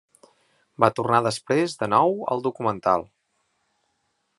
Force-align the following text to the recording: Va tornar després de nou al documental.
Va 0.83 0.89
tornar 0.99 1.19
després 1.29 1.77
de 1.83 1.91
nou 1.95 2.19
al 2.37 2.45
documental. 2.49 3.07